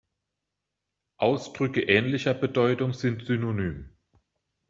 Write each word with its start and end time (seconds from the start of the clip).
Ausdrücke 1.17 1.81
ähnlicher 1.83 2.33
Bedeutung 2.33 2.93
sind 2.93 3.23
synonym. 3.27 3.91